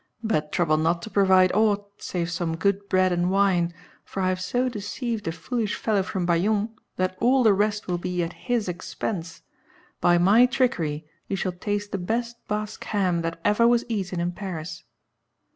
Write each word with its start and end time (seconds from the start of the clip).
But 0.23 0.51
trouble 0.51 0.77
not 0.77 1.03
to 1.03 1.11
provide 1.11 1.51
aught 1.51 2.01
save 2.01 2.31
some 2.31 2.57
good 2.57 2.89
bread 2.89 3.11
and 3.11 3.29
wine, 3.29 3.71
for 4.03 4.21
I 4.23 4.29
have 4.29 4.41
so 4.41 4.67
deceived 4.67 5.27
a 5.27 5.31
foolish 5.31 5.75
fellow 5.75 6.01
from 6.01 6.25
Bayonne 6.25 6.73
that 6.95 7.15
all 7.19 7.43
the 7.43 7.53
rest 7.53 7.85
will 7.85 7.99
be 7.99 8.23
at 8.23 8.33
his 8.33 8.67
expense; 8.67 9.43
by 9.99 10.17
my 10.17 10.47
trickery 10.47 11.05
you 11.27 11.35
shall 11.35 11.51
taste 11.51 11.91
the 11.91 11.99
best 11.99 12.37
Basque 12.47 12.83
ham 12.85 13.21
that 13.21 13.39
ever 13.45 13.67
was 13.67 13.85
eaten 13.89 14.19
in 14.19 14.31
Paris." 14.31 14.83